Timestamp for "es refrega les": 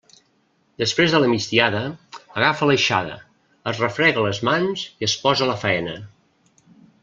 3.73-4.43